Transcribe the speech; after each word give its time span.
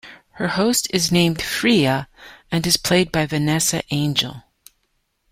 Her 0.31 0.47
host 0.47 0.87
is 0.91 1.11
named 1.11 1.37
Freyja, 1.37 2.07
and 2.51 2.65
is 2.65 2.75
played 2.75 3.11
by 3.11 3.27
Vanessa 3.27 3.83
Angel. 3.91 4.43